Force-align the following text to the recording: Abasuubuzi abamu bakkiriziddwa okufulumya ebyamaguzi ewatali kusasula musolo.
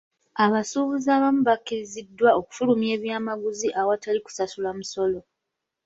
Abasuubuzi 0.45 1.09
abamu 1.17 1.41
bakkiriziddwa 1.47 2.29
okufulumya 2.39 2.89
ebyamaguzi 2.97 3.67
ewatali 3.81 4.19
kusasula 4.25 4.69
musolo. 4.77 5.19